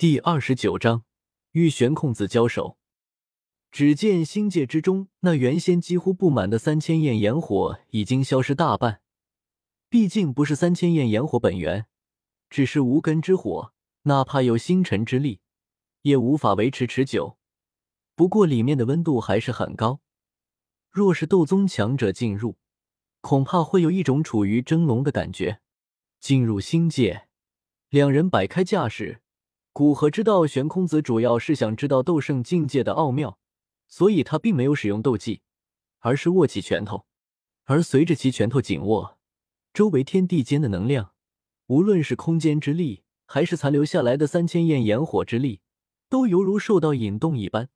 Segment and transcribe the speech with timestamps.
[0.00, 1.04] 第二十九章
[1.50, 2.78] 与玄空子交手。
[3.70, 9.02] 只见星界之中，那原先几乎布满的三千焰炎火已经消失大半。
[9.90, 11.84] 毕竟不是三千焰炎火本源，
[12.48, 13.74] 只是无根之火，
[14.04, 15.40] 哪怕有星辰之力，
[16.00, 17.36] 也无法维持持久。
[18.14, 20.00] 不过里面的温度还是很高，
[20.90, 22.56] 若是斗宗强者进入，
[23.20, 25.60] 恐怕会有一种处于蒸笼的感觉。
[26.18, 27.28] 进入星界，
[27.90, 29.20] 两人摆开架势。
[29.80, 33.38] 古河知道玄空子主要是想知道斗圣境界的奥妙，
[33.88, 35.40] 所以他并没有使用斗技，
[36.00, 37.06] 而是握起拳头。
[37.64, 39.18] 而随着其拳头紧握，
[39.72, 41.14] 周围天地间的能量，
[41.68, 45.62] 无论是空间之力，还是残留下来的三千焰炎火之力，
[46.10, 47.70] 都犹如受到引动一般，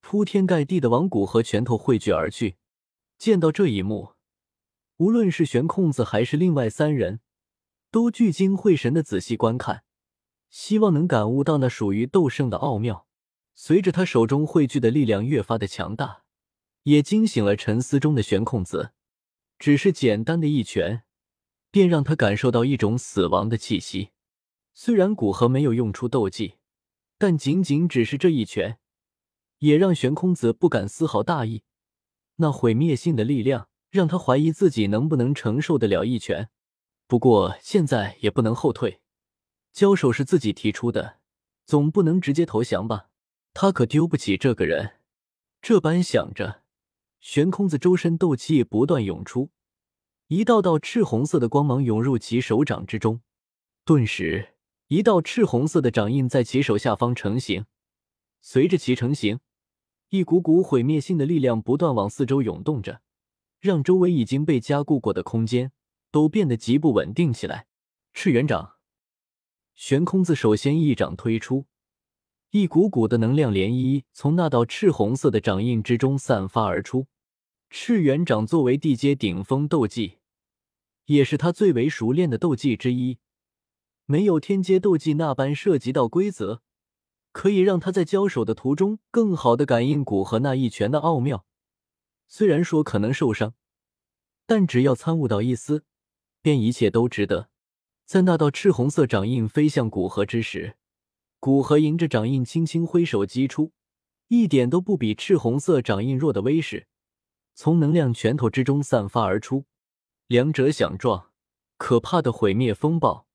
[0.00, 2.56] 铺天盖地的往古河拳头汇聚而去。
[3.18, 4.14] 见到这一幕，
[4.96, 7.20] 无论是玄空子还是另外三人，
[7.90, 9.82] 都聚精会神的仔细观看。
[10.48, 13.06] 希望能感悟到那属于斗圣的奥妙。
[13.54, 16.24] 随着他手中汇聚的力量越发的强大，
[16.82, 18.92] 也惊醒了沉思中的玄空子。
[19.58, 21.04] 只是简单的一拳，
[21.70, 24.10] 便让他感受到一种死亡的气息。
[24.74, 26.56] 虽然古河没有用出斗技，
[27.16, 28.78] 但仅仅只是这一拳，
[29.60, 31.62] 也让玄空子不敢丝毫大意。
[32.36, 36.50] 那毁灭性的力量让他怀疑自己能不能承受得了一拳。
[37.06, 39.00] 不过现在也不能后退。
[39.76, 41.18] 交手是自己提出的，
[41.66, 43.10] 总不能直接投降吧？
[43.52, 45.00] 他可丢不起这个人。
[45.60, 46.62] 这般想着，
[47.20, 49.50] 悬空子周身斗气不断涌出，
[50.28, 53.20] 一道道赤红色的光芒涌入其手掌之中。
[53.84, 54.54] 顿时，
[54.88, 57.66] 一道赤红色的掌印在其手下方成型。
[58.40, 59.40] 随着其成型，
[60.08, 63.02] 一股股毁灭性的力量不断往四周涌动着，
[63.60, 65.72] 让周围已经被加固过的空间
[66.10, 67.66] 都变得极不稳定起来。
[68.14, 68.75] 赤元掌。
[69.76, 71.66] 悬空子首先一掌推出，
[72.50, 77.06] 一股股的能量涟漪从那道赤红色的掌印之中散发而出。
[77.68, 80.18] 赤元掌作为地阶顶峰斗技，
[81.04, 83.18] 也是他最为熟练的斗技之一。
[84.06, 86.62] 没有天阶斗技那般涉及到规则，
[87.32, 91.44] 可以让他在交手的途中更好的感应古河那一拳的奥妙。
[92.26, 93.52] 虽然说可能受伤，
[94.46, 95.84] 但只要参悟到一丝，
[96.40, 97.50] 便一切都值得。
[98.06, 100.76] 在那道赤红色掌印飞向古河之时，
[101.40, 103.72] 古河迎着掌印轻轻挥手击出，
[104.28, 106.86] 一点都不比赤红色掌印弱的威势，
[107.56, 109.64] 从能量拳头之中散发而出。
[110.28, 111.32] 两者相撞，
[111.78, 113.26] 可怕的毁灭风暴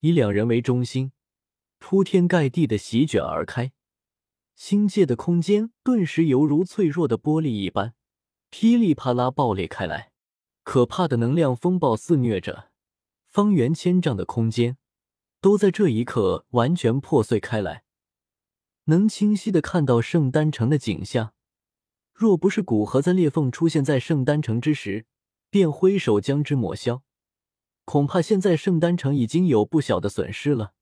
[0.00, 1.12] 以两人为中心，
[1.78, 3.72] 铺天盖地的席卷而开，
[4.54, 7.94] 星界的空间顿时犹如脆弱的玻璃一般，
[8.50, 10.12] 噼里啪啦爆裂开来。
[10.62, 12.73] 可怕的能量风暴肆虐着。
[13.34, 14.78] 方圆千丈的空间
[15.40, 17.82] 都在这一刻完全破碎开来，
[18.84, 21.34] 能清晰的看到圣丹城的景象。
[22.12, 25.06] 若不是古河在裂缝出现在圣丹城之时，
[25.50, 27.02] 便挥手将之抹消，
[27.84, 30.74] 恐怕现在圣丹城已经有不小的损失了。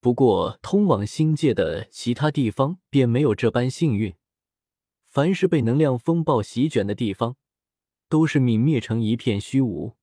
[0.00, 4.12] 不过，通往星界的其他地方便没有这般幸运。
[5.06, 7.36] 凡是被能量风暴席卷的地方，
[8.08, 9.94] 都是泯灭成一片虚无。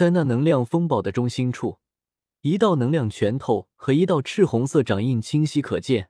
[0.00, 1.78] 在那能量风暴的中心处，
[2.40, 6.08] 一道能量拳头和一道赤红色掌印清晰可见。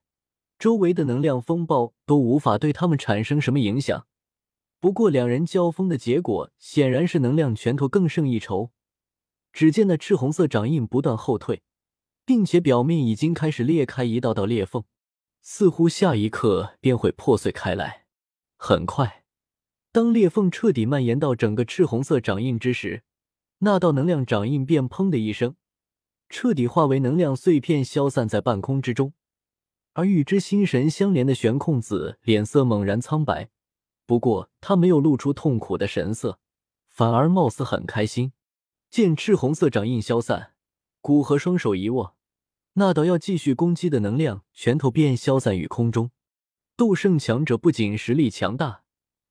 [0.61, 4.07] 周围的能量风暴都无法对他们产生什么影响。
[4.79, 8.71] 不过，两人交锋的结果显然是能量拳头更胜一筹。
[9.53, 11.63] 只见那赤红色掌印不断后退，
[12.25, 14.85] 并且表面已经开始裂开一道道裂缝，
[15.43, 18.05] 似乎下一刻便会破碎开来。
[18.57, 19.25] 很快，
[19.91, 23.03] 当裂缝彻底蔓延到整个赤红色掌印之时，
[23.61, 25.57] 那道能量掌印便砰的一声，
[26.29, 29.13] 彻底化为能量碎片，消散在半空之中。
[29.93, 33.51] 而与之心神相连的玄空子脸色猛然苍白，
[34.07, 36.39] 不过他没有露出痛苦的神色，
[36.89, 38.33] 反而貌似很开心。
[38.89, 40.55] 见赤红色掌印消散，
[41.01, 42.17] 古河双手一握，
[42.75, 46.11] 那道要继续攻击的能量拳头便消散于空中。
[46.77, 48.85] 斗圣强者不仅实力强大，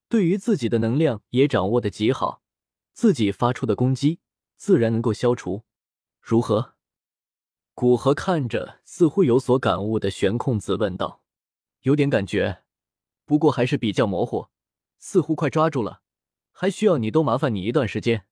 [0.08, 2.44] 对于自己的能量也掌握的极好。
[3.00, 4.20] 自己发出的攻击
[4.58, 5.64] 自然能够消除，
[6.20, 6.76] 如何？
[7.74, 11.24] 古河看着似乎有所感悟的玄空子问道
[11.84, 12.64] ：“有点感觉，
[13.24, 14.50] 不过还是比较模糊，
[14.98, 16.02] 似乎快抓住了，
[16.52, 18.26] 还需要你多麻烦你一段时间。”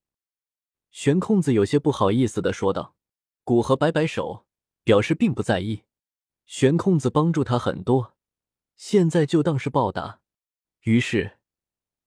[0.91, 2.97] 玄空子有些不好意思的说道。
[3.45, 4.45] 古河摆摆手，
[4.83, 5.83] 表示并不在意。
[6.45, 8.17] 玄空子帮助他很多，
[8.75, 10.19] 现在就当是报答。
[10.81, 11.37] 于是，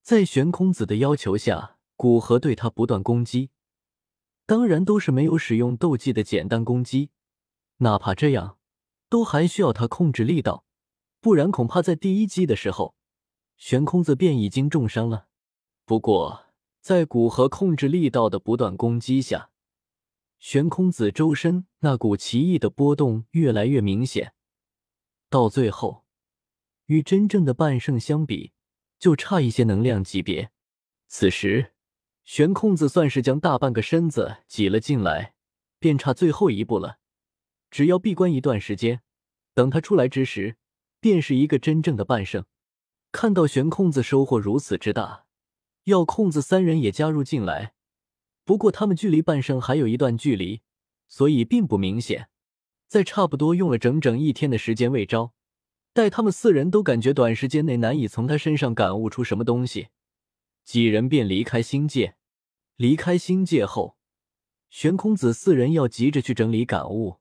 [0.03, 1.79] 在玄空子的要求下。
[2.01, 3.51] 古河对他不断攻击，
[4.47, 7.11] 当然都是没有使用斗技的简单攻击。
[7.77, 8.57] 哪怕这样，
[9.11, 10.65] 都还需要他控制力道，
[11.21, 12.95] 不然恐怕在第一击的时候，
[13.59, 15.29] 悬空子便已经重伤了。
[15.85, 16.47] 不过，
[16.81, 19.51] 在古河控制力道的不断攻击下，
[20.39, 24.33] 悬空子周身那股奇异的波动越来越明显，
[25.29, 26.07] 到最后，
[26.87, 28.53] 与真正的半圣相比，
[28.99, 30.51] 就差一些能量级别。
[31.09, 31.75] 此时，
[32.33, 35.35] 悬空子算是将大半个身子挤了进来，
[35.81, 36.99] 便差最后一步了。
[37.73, 39.01] 只要闭关一段时间，
[39.53, 40.57] 等他出来之时，
[41.01, 42.45] 便是一个真正的半圣。
[43.11, 45.25] 看到悬空子收获如此之大，
[45.87, 47.73] 药空子三人也加入进来。
[48.45, 50.61] 不过他们距离半圣还有一段距离，
[51.09, 52.29] 所以并不明显。
[52.87, 55.33] 在差不多用了整整一天的时间未招，
[55.93, 59.89] 待他们四人都感觉短时间内难以从他身上感悟出什么东西，
[60.63, 62.15] 几人便离开星界。
[62.81, 63.99] 离开星界后，
[64.71, 67.19] 悬空子四人要急着去整理感悟。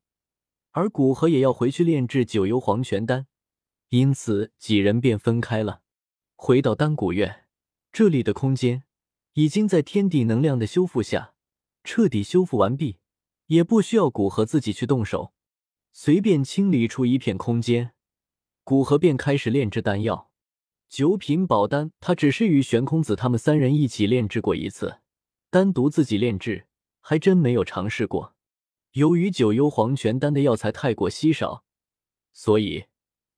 [0.71, 3.27] 而古河也要回去炼制九幽黄泉丹，
[3.89, 5.81] 因此几人便分开了。
[6.37, 7.43] 回到丹古院，
[7.91, 8.83] 这里的空间
[9.33, 11.33] 已经在天地能量的修复下
[11.83, 12.99] 彻底修复完毕，
[13.47, 15.33] 也不需要古河自己去动手，
[15.91, 17.91] 随便清理出一片空间，
[18.63, 20.31] 古河便开始炼制丹药。
[20.87, 24.99] 九品宝丹，他只是与玄空子他们三人一起炼制过一次，
[25.49, 26.67] 单独自己炼制
[27.01, 28.35] 还真没有尝试过。
[28.91, 31.63] 由于九幽黄泉丹的药材太过稀少，
[32.33, 32.85] 所以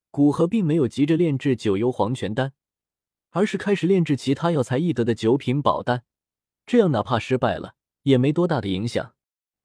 [0.09, 2.53] 古河并没有急着炼制九幽黄泉丹，
[3.29, 6.03] 而是开始炼制其他药材易得的九品宝丹。
[6.65, 9.15] 这样哪怕失败了，也没多大的影响。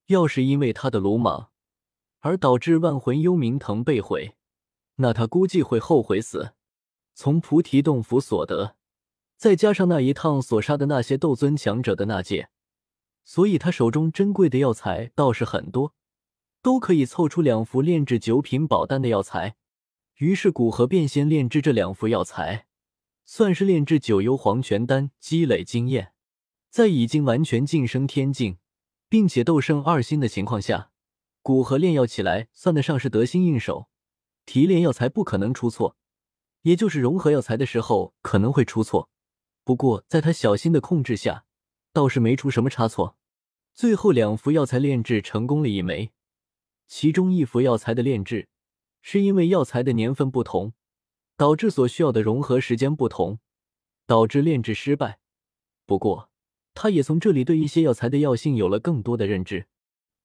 [0.06, 1.50] 要是因为他的鲁莽
[2.20, 4.37] 而导致万魂幽冥藤被毁，
[4.96, 6.52] 那他估计会后悔死。
[7.14, 8.75] 从菩提洞府所得，
[9.37, 12.49] 再加上那一趟所杀的那些斗尊强者的纳戒。
[13.25, 15.94] 所以，他手中珍贵的药材倒是很多，
[16.62, 19.56] 都可以凑出两副炼制九品宝丹的药材。
[20.19, 22.67] 于是，古河便先炼制这两副药材，
[23.25, 26.12] 算是炼制九幽黄泉丹，积累经验。
[26.71, 28.59] 在已经完全晋升天境，
[29.09, 30.91] 并且斗圣二星的情况下，
[31.43, 33.89] 古河炼药起来算得上是得心应手。
[34.44, 35.97] 提炼药材不可能出错，
[36.62, 39.11] 也就是融合药材的时候可能会出错。
[39.67, 41.43] 不过，在他小心的控制下。
[41.93, 43.17] 倒是没出什么差错，
[43.73, 46.13] 最后两副药材炼制成功了一枚，
[46.87, 48.49] 其中一副药材的炼制
[49.01, 50.75] 是因为药材的年份不同，
[51.39, 53.39] 导致所需要的融合时间不同，
[54.07, 55.21] 导致炼制失败。
[55.87, 56.31] 不过，
[56.75, 59.67] 他也从这里对一些药材的药性有了更多的认知，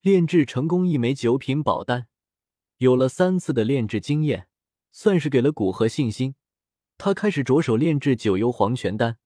[0.01, 2.07] 炼制成功一枚九品宝丹，
[2.79, 4.49] 有了三次的炼制经验，
[4.91, 6.35] 算是给了古河信心。
[6.97, 9.19] 他开始着手炼制九幽黄泉丹。